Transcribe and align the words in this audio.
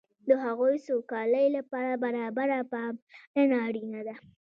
د 0.27 0.29
هغوی 0.45 0.75
سوکالۍ 0.87 1.47
لپاره 1.57 1.91
برابره 2.03 2.57
پاملرنه 2.71 3.55
اړینه 3.67 4.01
ده. 4.07 4.15